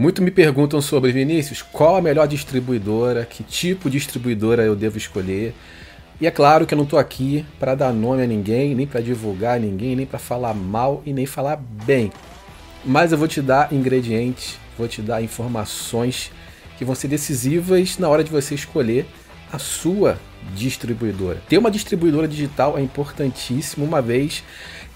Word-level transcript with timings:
Muito 0.00 0.22
me 0.22 0.30
perguntam 0.30 0.80
sobre 0.80 1.12
Vinícius, 1.12 1.60
qual 1.60 1.94
a 1.94 2.00
melhor 2.00 2.26
distribuidora, 2.26 3.26
que 3.26 3.44
tipo 3.44 3.90
de 3.90 3.98
distribuidora 3.98 4.62
eu 4.62 4.74
devo 4.74 4.96
escolher. 4.96 5.52
E 6.18 6.26
é 6.26 6.30
claro 6.30 6.64
que 6.64 6.72
eu 6.72 6.76
não 6.78 6.84
estou 6.84 6.98
aqui 6.98 7.44
para 7.58 7.74
dar 7.74 7.92
nome 7.92 8.22
a 8.22 8.26
ninguém, 8.26 8.74
nem 8.74 8.86
para 8.86 9.02
divulgar 9.02 9.60
ninguém, 9.60 9.94
nem 9.94 10.06
para 10.06 10.18
falar 10.18 10.54
mal 10.54 11.02
e 11.04 11.12
nem 11.12 11.26
falar 11.26 11.56
bem. 11.84 12.10
Mas 12.82 13.12
eu 13.12 13.18
vou 13.18 13.28
te 13.28 13.42
dar 13.42 13.74
ingredientes, 13.74 14.58
vou 14.78 14.88
te 14.88 15.02
dar 15.02 15.20
informações 15.20 16.32
que 16.78 16.84
vão 16.84 16.94
ser 16.94 17.08
decisivas 17.08 17.98
na 17.98 18.08
hora 18.08 18.24
de 18.24 18.30
você 18.30 18.54
escolher 18.54 19.04
a 19.52 19.58
sua 19.58 20.18
distribuidora. 20.56 21.42
Ter 21.46 21.58
uma 21.58 21.70
distribuidora 21.70 22.26
digital 22.26 22.78
é 22.78 22.80
importantíssimo, 22.80 23.84
uma 23.84 24.00
vez 24.00 24.42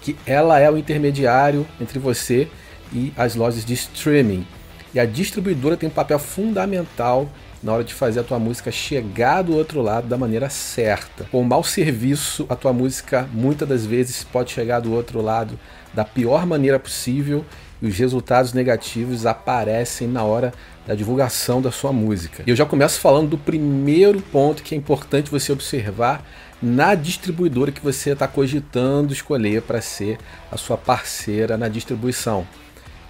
que 0.01 0.15
ela 0.25 0.59
é 0.59 0.71
o 0.71 0.79
intermediário 0.79 1.63
entre 1.79 1.99
você 1.99 2.47
e 2.91 3.13
as 3.15 3.35
lojas 3.35 3.63
de 3.63 3.75
streaming. 3.75 4.47
E 4.95 4.99
a 4.99 5.05
distribuidora 5.05 5.75
tem 5.75 5.89
um 5.89 5.91
papel 5.91 6.17
fundamental 6.17 7.29
na 7.61 7.73
hora 7.73 7.83
de 7.83 7.93
fazer 7.93 8.21
a 8.21 8.23
tua 8.23 8.39
música 8.39 8.71
chegar 8.71 9.41
do 9.41 9.53
outro 9.53 9.81
lado 9.81 10.07
da 10.07 10.17
maneira 10.17 10.49
certa. 10.49 11.25
Com 11.25 11.43
mau 11.43 11.65
serviço, 11.65 12.45
a 12.47 12.55
tua 12.55 12.71
música 12.71 13.27
muitas 13.33 13.67
das 13.67 13.85
vezes 13.85 14.23
pode 14.23 14.53
chegar 14.53 14.79
do 14.79 14.93
outro 14.93 15.21
lado 15.21 15.59
da 15.93 16.05
pior 16.05 16.45
maneira 16.45 16.79
possível 16.79 17.43
e 17.81 17.87
os 17.87 17.97
resultados 17.97 18.53
negativos 18.53 19.25
aparecem 19.25 20.07
na 20.07 20.23
hora 20.23 20.53
da 20.87 20.95
divulgação 20.95 21.61
da 21.61 21.73
sua 21.73 21.91
música. 21.91 22.43
E 22.47 22.49
eu 22.49 22.55
já 22.55 22.65
começo 22.65 22.97
falando 23.01 23.31
do 23.31 23.37
primeiro 23.37 24.21
ponto 24.21 24.63
que 24.63 24.73
é 24.73 24.77
importante 24.77 25.29
você 25.29 25.51
observar 25.51 26.25
na 26.61 26.95
distribuidora 26.95 27.69
que 27.69 27.81
você 27.81 28.11
está 28.11 28.29
cogitando 28.29 29.11
escolher 29.11 29.61
para 29.61 29.81
ser 29.81 30.17
a 30.49 30.55
sua 30.55 30.77
parceira 30.77 31.57
na 31.57 31.67
distribuição 31.67 32.47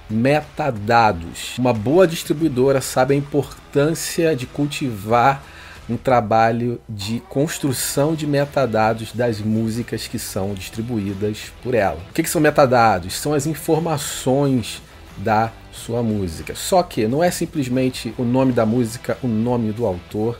metadados. 0.09 1.57
Uma 1.57 1.73
boa 1.73 2.07
distribuidora 2.07 2.81
sabe 2.81 3.13
a 3.13 3.17
importância 3.17 4.35
de 4.35 4.45
cultivar 4.45 5.43
um 5.89 5.97
trabalho 5.97 6.79
de 6.89 7.19
construção 7.29 8.15
de 8.15 8.25
metadados 8.25 9.11
das 9.13 9.39
músicas 9.39 10.07
que 10.07 10.17
são 10.17 10.53
distribuídas 10.53 11.51
por 11.61 11.75
ela. 11.75 11.99
O 12.09 12.13
que, 12.13 12.27
são 12.27 12.41
metadados? 12.41 13.13
São 13.13 13.33
as 13.33 13.45
informações 13.45 14.81
da 15.17 15.51
sua 15.71 16.01
música. 16.01 16.55
Só 16.55 16.81
que 16.81 17.07
não 17.07 17.23
é 17.23 17.29
simplesmente 17.29 18.13
o 18.17 18.23
nome 18.23 18.51
da 18.51 18.65
música, 18.65 19.17
o 19.21 19.27
nome 19.27 19.71
do 19.71 19.85
autor 19.85 20.39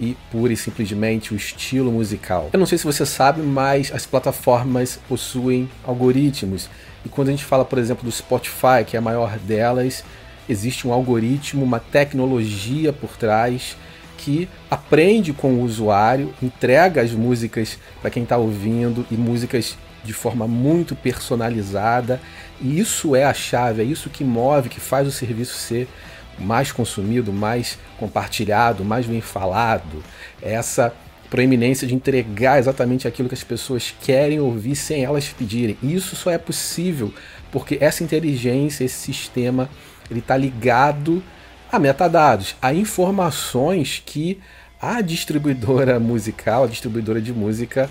e 0.00 0.16
pura 0.32 0.52
e 0.52 0.56
simplesmente 0.56 1.34
o 1.34 1.36
estilo 1.36 1.92
musical. 1.92 2.48
Eu 2.52 2.58
não 2.58 2.66
sei 2.66 2.78
se 2.78 2.84
você 2.84 3.04
sabe, 3.04 3.42
mas 3.42 3.92
as 3.92 4.06
plataformas 4.06 4.98
possuem 5.08 5.68
algoritmos 5.84 6.70
e 7.04 7.08
quando 7.08 7.28
a 7.28 7.30
gente 7.30 7.44
fala, 7.44 7.64
por 7.64 7.78
exemplo, 7.78 8.04
do 8.04 8.12
Spotify, 8.12 8.84
que 8.86 8.96
é 8.96 8.98
a 8.98 9.02
maior 9.02 9.38
delas, 9.38 10.04
existe 10.48 10.86
um 10.86 10.92
algoritmo, 10.92 11.64
uma 11.64 11.80
tecnologia 11.80 12.92
por 12.92 13.16
trás 13.16 13.76
que 14.18 14.48
aprende 14.70 15.32
com 15.32 15.54
o 15.54 15.62
usuário, 15.62 16.34
entrega 16.42 17.00
as 17.00 17.12
músicas 17.12 17.78
para 18.02 18.10
quem 18.10 18.22
está 18.22 18.36
ouvindo 18.36 19.06
e 19.10 19.14
músicas 19.14 19.78
de 20.04 20.12
forma 20.12 20.46
muito 20.46 20.94
personalizada. 20.94 22.20
E 22.60 22.78
isso 22.78 23.16
é 23.16 23.24
a 23.24 23.32
chave, 23.32 23.80
é 23.80 23.84
isso 23.84 24.10
que 24.10 24.22
move, 24.22 24.68
que 24.68 24.80
faz 24.80 25.08
o 25.08 25.10
serviço 25.10 25.54
ser 25.54 25.88
mais 26.38 26.72
consumido, 26.72 27.32
mais 27.32 27.78
compartilhado, 27.98 28.84
mais 28.84 29.06
bem 29.06 29.20
falado. 29.20 30.02
É 30.42 30.52
essa 30.52 30.92
proeminência 31.28 31.86
de 31.86 31.94
entregar 31.94 32.58
exatamente 32.58 33.06
aquilo 33.06 33.28
que 33.28 33.34
as 33.34 33.44
pessoas 33.44 33.94
querem 34.02 34.40
ouvir 34.40 34.74
sem 34.74 35.04
elas 35.04 35.28
pedirem. 35.28 35.78
Isso 35.82 36.16
só 36.16 36.30
é 36.30 36.38
possível 36.38 37.12
porque 37.52 37.78
essa 37.80 38.02
inteligência, 38.02 38.84
esse 38.84 38.96
sistema, 38.96 39.68
ele 40.10 40.20
está 40.20 40.36
ligado 40.36 41.22
a 41.70 41.78
metadados, 41.78 42.56
a 42.60 42.74
informações 42.74 44.02
que 44.04 44.40
a 44.80 45.00
distribuidora 45.00 45.98
musical, 46.00 46.64
a 46.64 46.66
distribuidora 46.66 47.20
de 47.20 47.32
música 47.32 47.88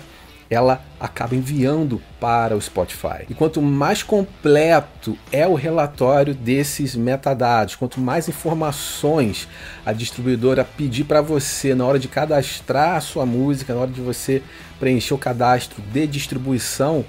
ela 0.50 0.82
acaba 0.98 1.36
enviando 1.36 2.02
para 2.18 2.56
o 2.56 2.60
Spotify. 2.60 3.24
E 3.28 3.34
quanto 3.34 3.62
mais 3.62 4.02
completo 4.02 5.16
é 5.30 5.46
o 5.46 5.54
relatório 5.54 6.34
desses 6.34 6.96
metadados, 6.96 7.76
quanto 7.76 8.00
mais 8.00 8.28
informações 8.28 9.48
a 9.86 9.92
distribuidora 9.92 10.64
pedir 10.64 11.04
para 11.04 11.22
você 11.22 11.72
na 11.72 11.86
hora 11.86 12.00
de 12.00 12.08
cadastrar 12.08 12.96
a 12.96 13.00
sua 13.00 13.24
música, 13.24 13.72
na 13.72 13.80
hora 13.80 13.90
de 13.90 14.00
você 14.00 14.42
preencher 14.80 15.14
o 15.14 15.18
cadastro 15.18 15.80
de 15.80 16.06
distribuição, 16.08 17.04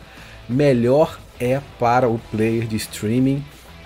melhor 0.48 1.20
é 1.40 1.60
para 1.80 2.08
o 2.08 2.20
player 2.32 2.68
de 2.68 2.76
streaming 2.76 3.44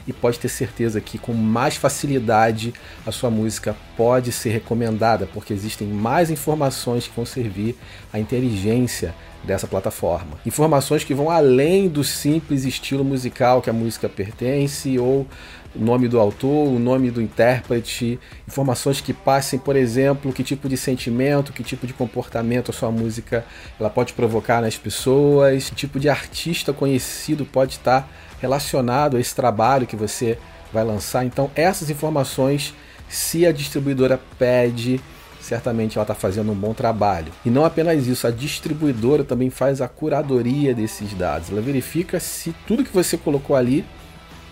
e 0.07 0.13
pode 0.13 0.39
ter 0.39 0.49
certeza 0.49 1.01
que 1.01 1.17
com 1.17 1.33
mais 1.33 1.75
facilidade 1.75 2.73
a 3.05 3.11
sua 3.11 3.29
música 3.29 3.75
pode 3.97 4.31
ser 4.31 4.49
recomendada, 4.49 5.27
porque 5.33 5.53
existem 5.53 5.87
mais 5.87 6.29
informações 6.29 7.07
que 7.07 7.15
vão 7.15 7.25
servir 7.25 7.75
à 8.13 8.19
inteligência 8.19 9.15
dessa 9.43 9.67
plataforma. 9.67 10.37
Informações 10.45 11.03
que 11.03 11.13
vão 11.13 11.29
além 11.29 11.87
do 11.87 12.03
simples 12.03 12.65
estilo 12.65 13.03
musical 13.03 13.61
que 13.61 13.69
a 13.69 13.73
música 13.73 14.09
pertence 14.09 14.97
ou 14.97 15.27
o 15.75 15.83
nome 15.83 16.07
do 16.07 16.19
autor, 16.19 16.67
o 16.67 16.79
nome 16.79 17.11
do 17.11 17.21
intérprete, 17.21 18.19
informações 18.47 19.01
que 19.01 19.13
passem, 19.13 19.59
por 19.59 19.75
exemplo, 19.75 20.31
que 20.31 20.43
tipo 20.43 20.69
de 20.69 20.77
sentimento, 20.77 21.51
que 21.51 21.63
tipo 21.63 21.85
de 21.85 21.93
comportamento 21.93 22.71
a 22.71 22.73
sua 22.73 22.91
música 22.91 23.45
ela 23.79 23.89
pode 23.89 24.13
provocar 24.13 24.61
nas 24.61 24.77
pessoas, 24.77 25.69
que 25.69 25.75
tipo 25.75 25.99
de 25.99 26.09
artista 26.09 26.71
conhecido 26.71 27.45
pode 27.45 27.73
estar 27.73 28.09
relacionado 28.39 29.17
a 29.17 29.19
esse 29.19 29.35
trabalho 29.35 29.87
que 29.87 29.95
você 29.95 30.37
vai 30.71 30.83
lançar. 30.83 31.25
Então, 31.25 31.51
essas 31.55 31.89
informações, 31.89 32.73
se 33.09 33.45
a 33.45 33.51
distribuidora 33.51 34.19
pede, 34.37 34.99
certamente 35.39 35.97
ela 35.97 36.03
está 36.03 36.15
fazendo 36.15 36.51
um 36.51 36.55
bom 36.55 36.73
trabalho. 36.73 37.31
E 37.45 37.49
não 37.49 37.65
apenas 37.65 38.07
isso, 38.07 38.25
a 38.25 38.31
distribuidora 38.31 39.23
também 39.23 39.49
faz 39.49 39.81
a 39.81 39.87
curadoria 39.87 40.73
desses 40.73 41.13
dados. 41.13 41.49
Ela 41.49 41.61
verifica 41.61 42.19
se 42.19 42.53
tudo 42.67 42.83
que 42.83 42.93
você 42.93 43.17
colocou 43.17 43.55
ali 43.55 43.85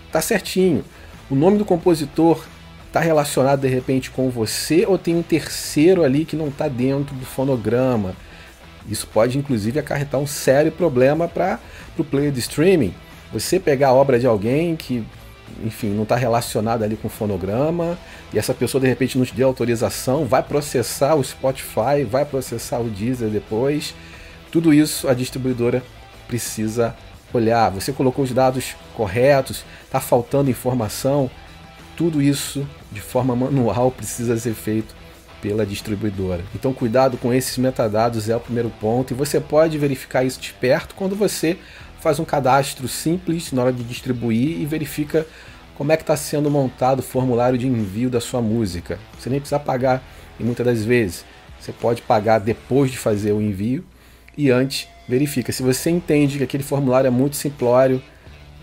está 0.08 0.22
certinho. 0.22 0.84
O 1.34 1.36
nome 1.36 1.58
do 1.58 1.66
compositor 1.66 2.46
está 2.86 3.00
relacionado 3.00 3.62
de 3.62 3.68
repente 3.68 4.12
com 4.12 4.30
você 4.30 4.86
ou 4.86 5.00
tem 5.00 5.16
um 5.16 5.24
terceiro 5.24 6.04
ali 6.04 6.26
que 6.26 6.36
não 6.36 6.50
está 6.50 6.68
dentro 6.68 7.16
do 7.16 7.26
fonograma. 7.26 8.16
Isso 8.88 9.08
pode 9.08 9.36
inclusive 9.36 9.80
acarretar 9.80 10.22
um 10.22 10.28
sério 10.28 10.72
problema 10.72 11.28
para 11.28 11.60
o 11.98 12.04
player 12.04 12.32
de 12.32 12.40
streaming. 12.40 12.94
Você 13.32 13.60
pegar 13.60 13.88
a 13.88 13.94
obra 13.96 14.20
de 14.20 14.28
alguém 14.28 14.76
que 14.76 15.04
enfim, 15.66 15.90
não 15.90 16.04
está 16.04 16.16
relacionado 16.16 16.84
ali 16.84 16.96
com 16.96 17.08
o 17.08 17.12
fonograma, 17.12 17.98
e 18.32 18.38
essa 18.38 18.54
pessoa 18.54 18.80
de 18.80 18.88
repente 18.88 19.18
não 19.18 19.26
te 19.26 19.34
deu 19.34 19.48
autorização, 19.48 20.26
vai 20.26 20.44
processar 20.44 21.16
o 21.16 21.24
Spotify, 21.24 22.04
vai 22.08 22.26
processar 22.26 22.78
o 22.78 22.92
Deezer 22.92 23.30
depois. 23.30 23.96
Tudo 24.52 24.72
isso 24.72 25.08
a 25.08 25.16
distribuidora 25.16 25.82
precisa 26.28 26.96
olhar. 27.38 27.70
Você 27.72 27.92
colocou 27.92 28.24
os 28.24 28.32
dados 28.32 28.76
corretos, 28.96 29.64
está 29.86 30.00
faltando 30.00 30.50
informação, 30.50 31.30
tudo 31.96 32.22
isso 32.22 32.68
de 32.92 33.02
forma 33.02 33.36
manual 33.36 33.90
precisa 33.96 34.38
ser 34.38 34.54
feito 34.54 34.96
pela 35.42 35.66
distribuidora. 35.66 36.42
Então, 36.56 36.74
cuidado 36.74 37.18
com 37.18 37.34
esses 37.34 37.58
metadados 37.58 38.30
é 38.30 38.36
o 38.36 38.40
primeiro 38.40 38.70
ponto, 38.70 39.12
e 39.12 39.18
você 39.18 39.42
pode 39.42 39.78
verificar 39.78 40.24
isso 40.24 40.40
de 40.40 40.54
perto 40.54 40.96
quando 40.96 41.16
você 41.16 41.58
faz 42.00 42.18
um 42.20 42.26
cadastro 42.26 42.88
simples 42.88 43.52
na 43.52 43.64
hora 43.64 43.74
de 43.74 43.84
distribuir 43.84 44.62
e 44.62 44.66
verifica 44.66 45.26
como 45.76 45.92
é 45.92 45.98
que 45.98 46.04
está 46.04 46.16
sendo 46.16 46.50
montado 46.50 47.00
o 47.00 47.04
formulário 47.04 47.58
de 47.58 47.68
envio 47.68 48.10
da 48.10 48.22
sua 48.22 48.42
música. 48.42 49.00
Você 49.20 49.30
nem 49.30 49.40
precisa 49.40 49.60
pagar 49.60 50.04
e 50.40 50.44
muitas 50.44 50.66
das 50.66 50.84
vezes 50.84 51.26
você 51.60 51.72
pode 51.72 52.02
pagar 52.02 52.40
depois 52.40 52.92
de 52.92 52.98
fazer 52.98 53.32
o 53.32 53.42
envio 53.42 53.84
e 54.38 54.50
antes 54.50 54.88
verifica. 55.08 55.52
Se 55.52 55.64
você 55.64 55.90
entende 55.90 56.38
que 56.38 56.44
aquele 56.44 56.64
formulário 56.64 57.08
é 57.08 57.12
muito 57.12 57.36
simplório, 57.36 58.02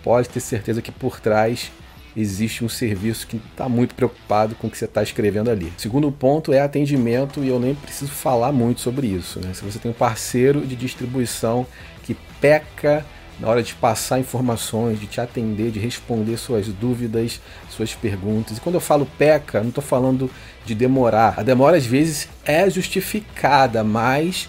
pode 0.03 0.29
ter 0.29 0.41
certeza 0.41 0.81
que 0.83 0.91
por 0.91 1.21
trás 1.21 1.71
existe 2.17 2.65
um 2.65 2.69
serviço 2.69 3.27
que 3.27 3.37
está 3.37 3.69
muito 3.69 3.95
preocupado 3.95 4.55
com 4.57 4.67
o 4.67 4.71
que 4.71 4.77
você 4.77 4.85
está 4.85 5.03
escrevendo 5.03 5.51
ali. 5.51 5.73
segundo 5.77 6.11
ponto 6.11 6.53
é 6.53 6.61
atendimento 6.61 7.45
e 7.45 7.49
eu 7.49 7.61
nem 7.61 7.75
preciso 7.75 8.11
falar 8.11 8.53
muito 8.53 8.81
sobre 8.81 9.07
isso. 9.07 9.41
Né? 9.41 9.53
Se 9.55 9.65
você 9.65 9.79
tem 9.79 9.91
um 9.91 9.95
parceiro 9.95 10.67
de 10.67 10.75
distribuição 10.75 11.67
que 12.03 12.17
peca 12.41 13.05
na 13.39 13.49
hora 13.49 13.63
de 13.63 13.75
passar 13.75 14.21
informações, 14.21 15.01
de 15.01 15.07
te 15.07 15.19
atender, 15.19 15.71
de 15.71 15.79
responder 15.79 16.37
suas 16.37 16.67
dúvidas, 16.69 17.41
suas 17.71 17.95
perguntas. 17.95 18.59
E 18.59 18.61
quando 18.61 18.75
eu 18.75 18.81
falo 18.83 19.07
peca, 19.19 19.61
não 19.61 19.71
estou 19.71 19.83
falando 19.83 20.31
de 20.67 20.75
demorar. 20.75 21.35
A 21.39 21.43
demora 21.43 21.79
às 21.79 21.87
vezes 21.87 22.29
é 22.45 22.69
justificada, 22.69 23.83
mas 23.83 24.47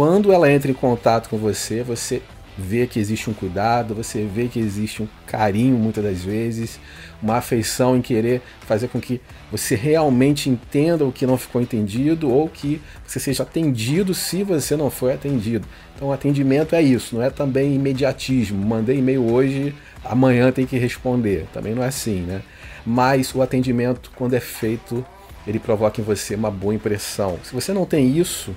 quando 0.00 0.32
ela 0.32 0.50
entra 0.50 0.70
em 0.70 0.74
contato 0.74 1.28
com 1.28 1.36
você, 1.36 1.82
você 1.82 2.22
vê 2.56 2.86
que 2.86 2.98
existe 2.98 3.28
um 3.28 3.34
cuidado, 3.34 3.94
você 3.94 4.24
vê 4.24 4.48
que 4.48 4.58
existe 4.58 5.02
um 5.02 5.08
carinho 5.26 5.76
muitas 5.76 6.02
das 6.02 6.24
vezes, 6.24 6.80
uma 7.22 7.36
afeição 7.36 7.94
em 7.94 8.00
querer 8.00 8.40
fazer 8.62 8.88
com 8.88 8.98
que 8.98 9.20
você 9.52 9.74
realmente 9.74 10.48
entenda 10.48 11.04
o 11.04 11.12
que 11.12 11.26
não 11.26 11.36
ficou 11.36 11.60
entendido 11.60 12.30
ou 12.30 12.48
que 12.48 12.80
você 13.06 13.20
seja 13.20 13.42
atendido 13.42 14.14
se 14.14 14.42
você 14.42 14.74
não 14.74 14.88
foi 14.90 15.12
atendido. 15.12 15.68
Então, 15.94 16.10
atendimento 16.10 16.74
é 16.74 16.80
isso, 16.80 17.16
não 17.16 17.22
é 17.22 17.28
também 17.28 17.74
imediatismo. 17.74 18.66
Mandei 18.66 19.00
e-mail 19.00 19.30
hoje, 19.30 19.74
amanhã 20.02 20.50
tem 20.50 20.64
que 20.64 20.78
responder. 20.78 21.46
Também 21.52 21.74
não 21.74 21.82
é 21.82 21.88
assim, 21.88 22.22
né? 22.22 22.40
mas 22.86 23.34
o 23.34 23.42
atendimento, 23.42 24.10
quando 24.16 24.32
é 24.32 24.40
feito, 24.40 25.04
ele 25.46 25.58
provoca 25.58 26.00
em 26.00 26.04
você 26.04 26.36
uma 26.36 26.50
boa 26.50 26.74
impressão. 26.74 27.38
Se 27.44 27.52
você 27.52 27.74
não 27.74 27.84
tem 27.84 28.16
isso, 28.16 28.56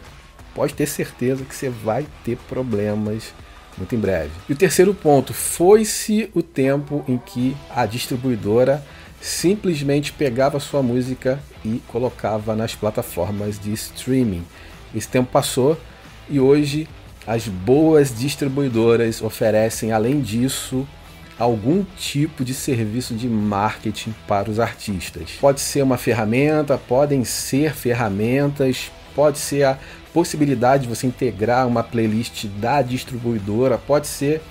pode 0.54 0.74
ter 0.74 0.88
certeza 0.88 1.44
que 1.44 1.56
você 1.56 1.70
vai 1.70 2.06
ter 2.24 2.38
problemas 2.50 3.34
muito 3.78 3.96
em 3.96 4.00
breve. 4.00 4.32
E 4.48 4.54
o 4.54 4.56
terceiro 4.56 4.94
ponto, 4.94 5.34
foi-se 5.34 6.30
o 6.34 6.42
tempo 6.42 7.04
em 7.08 7.18
que 7.18 7.56
a 7.70 7.86
distribuidora 7.86 8.84
simplesmente 9.20 10.12
pegava 10.12 10.60
sua 10.60 10.84
música 10.84 11.40
e 11.64 11.82
colocava 11.88 12.56
nas 12.56 12.76
plataformas 12.76 13.58
de 13.58 13.72
streaming. 13.72 14.44
Esse 14.94 15.08
tempo 15.08 15.32
passou 15.32 15.80
e 16.30 16.40
hoje 16.40 16.88
as 17.26 17.48
boas 17.48 18.18
distribuidoras 18.18 19.22
oferecem, 19.22 19.92
além 19.92 20.20
disso, 20.20 20.86
algum 21.40 21.84
tipo 21.98 22.44
de 22.44 22.54
serviço 22.54 23.16
de 23.16 23.28
marketing 23.28 24.14
para 24.28 24.52
os 24.52 24.60
artistas. 24.60 25.32
Pode 25.40 25.62
ser 25.62 25.82
uma 25.84 25.98
ferramenta, 25.98 26.78
podem 26.78 27.24
ser 27.24 27.74
ferramentas, 27.74 28.92
pode 29.16 29.40
ser 29.40 29.64
a 29.64 29.78
possibilidade 30.14 30.84
de 30.84 30.90
você 30.90 31.08
integrar 31.08 31.68
uma 31.68 31.84
playlist 31.84 32.46
da 32.60 32.82
distribuidora, 32.82 33.78
pode 33.78 34.08
ser 34.08 34.42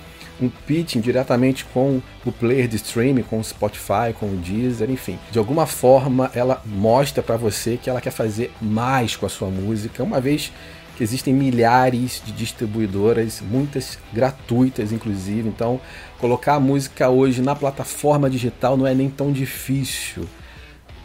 um 0.41 0.49
pitching 0.49 0.99
diretamente 0.99 1.63
com 1.65 2.01
o 2.25 2.31
player 2.31 2.67
de 2.67 2.75
streaming, 2.75 3.23
com 3.23 3.39
o 3.39 3.43
Spotify, 3.43 4.13
com 4.19 4.25
o 4.27 4.37
Deezer, 4.37 4.89
enfim. 4.89 5.17
De 5.31 5.37
alguma 5.37 5.65
forma, 5.65 6.31
ela 6.33 6.61
mostra 6.65 7.21
para 7.21 7.37
você 7.37 7.77
que 7.81 7.89
ela 7.89 8.01
quer 8.01 8.11
fazer 8.11 8.51
mais 8.61 9.15
com 9.15 9.25
a 9.25 9.29
sua 9.29 9.49
música, 9.49 10.03
uma 10.03 10.19
vez 10.19 10.51
que 10.95 11.03
existem 11.03 11.33
milhares 11.33 12.21
de 12.23 12.31
distribuidoras, 12.31 13.41
muitas 13.41 13.97
gratuitas 14.11 14.91
inclusive. 14.91 15.47
Então, 15.47 15.79
colocar 16.19 16.55
a 16.55 16.59
música 16.59 17.09
hoje 17.09 17.41
na 17.41 17.55
plataforma 17.55 18.29
digital 18.29 18.77
não 18.77 18.85
é 18.85 18.93
nem 18.93 19.09
tão 19.09 19.31
difícil. 19.31 20.27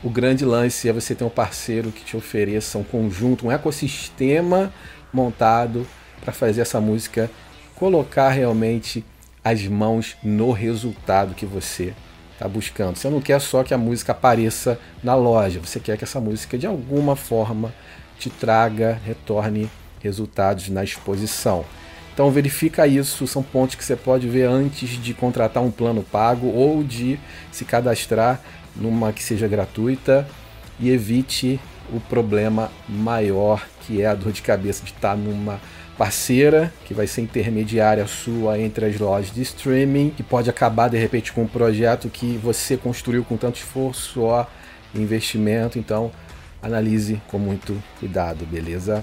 O 0.03 0.09
grande 0.09 0.45
lance 0.45 0.89
é 0.89 0.93
você 0.93 1.13
ter 1.13 1.25
um 1.25 1.29
parceiro 1.29 1.91
que 1.91 2.05
te 2.05 2.17
ofereça 2.17 2.79
um 2.79 2.85
conjunto, 2.85 3.47
um 3.47 3.53
ecossistema 3.53 4.73
montado 5.13 5.85
para 6.21 6.33
fazer 6.33 6.61
essa 6.61 6.81
música 6.81 7.29
colocar 7.75 8.31
realmente 8.31 9.05
as 9.43 9.67
mãos 9.67 10.17
no 10.23 10.53
resultado 10.53 11.35
que 11.35 11.45
você 11.45 11.93
está 12.33 12.47
buscando. 12.47 12.97
Você 12.97 13.11
não 13.11 13.21
quer 13.21 13.41
só 13.41 13.65
que 13.65 13.75
a 13.75 13.79
música 13.79 14.13
apareça 14.13 14.79
na 15.03 15.17
loja, 15.17 15.59
você 15.59 15.81
quer 15.81 15.97
que 15.97 16.05
essa 16.05 16.21
música 16.21 16.57
de 16.57 16.67
alguma 16.67 17.17
forma 17.17 17.75
te 18.21 18.31
traga, 18.31 19.01
retorne 19.05 19.69
resultados 20.01 20.69
na 20.69 20.85
exposição. 20.85 21.65
Então 22.15 22.31
verifica 22.31 22.87
isso, 22.87 23.27
são 23.27 23.43
pontos 23.43 23.75
que 23.77 23.85
você 23.85 23.97
pode 23.97 24.29
ver 24.29 24.49
antes 24.49 24.91
de 24.91 25.15
contratar 25.15 25.63
um 25.63 25.71
plano 25.71 26.03
pago 26.03 26.49
ou 26.49 26.83
de 26.83 27.19
se 27.51 27.65
cadastrar 27.65 28.41
numa 28.79 29.13
que 29.13 29.23
seja 29.23 29.49
gratuita 29.49 30.27
e 30.79 30.91
evite 30.91 31.61
o 31.93 32.01
problema 32.01 32.71
maior 32.89 33.67
que 33.89 34.03
é 34.03 34.07
a 34.07 34.15
dor 34.15 34.33
de 34.33 34.43
cabeça 34.43 34.85
de 34.85 34.93
estar 34.93 35.17
numa 35.17 35.59
parceira, 35.97 36.73
que 36.85 36.93
vai 36.93 37.07
ser 37.07 37.23
intermediária 37.23 38.07
sua 38.07 38.61
entre 38.61 38.85
as 38.85 38.99
lojas 38.99 39.35
de 39.35 39.43
streaming, 39.43 40.11
que 40.11 40.23
pode 40.23 40.49
acabar 40.49 40.89
de 40.89 40.99
repente 40.99 41.33
com 41.33 41.43
um 41.43 41.49
projeto 41.49 42.09
que 42.09 42.37
você 42.37 42.77
construiu 42.77 43.25
com 43.25 43.37
tanto 43.37 43.57
esforço 43.57 44.23
ó, 44.23 44.45
investimento. 44.95 45.79
Então, 45.79 46.13
analise 46.63 47.21
com 47.29 47.39
muito 47.39 47.83
cuidado, 47.99 48.45
beleza? 48.47 49.03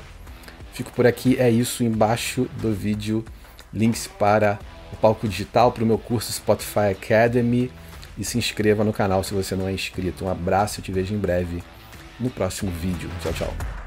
Fico 0.72 0.92
por 0.92 1.08
aqui, 1.08 1.36
é 1.40 1.50
isso 1.50 1.84
embaixo 1.84 2.48
do 2.62 2.72
vídeo, 2.72 3.26
links 3.74 4.08
para 4.08 4.60
o 4.94 4.96
palco 4.96 5.28
digital, 5.28 5.72
para 5.72 5.84
o 5.84 5.88
meu 5.88 5.98
curso 5.98 6.32
Spotify 6.32 6.92
Academy 6.92 7.72
e 8.18 8.24
se 8.24 8.38
inscreva 8.38 8.84
no 8.84 8.94
canal 8.94 9.24
se 9.24 9.34
você 9.34 9.56
não 9.56 9.68
é 9.68 9.74
inscrito. 9.74 10.26
Um 10.26 10.30
abraço, 10.30 10.80
eu 10.80 10.84
te 10.84 10.92
vejo 10.92 11.14
em 11.14 11.18
breve 11.18 11.64
no 12.20 12.30
próximo 12.30 12.72
vídeo. 12.72 13.10
Tchau, 13.22 13.34
tchau. 13.34 13.85